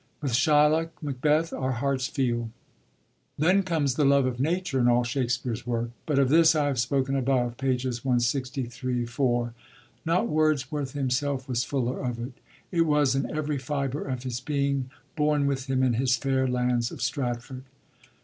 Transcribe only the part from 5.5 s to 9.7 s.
work,— but of this I have spoken above, pp. 163 4;